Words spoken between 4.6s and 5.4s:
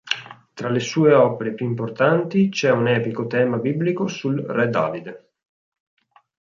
Davide.